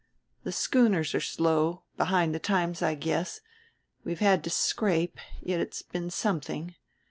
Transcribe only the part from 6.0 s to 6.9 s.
something....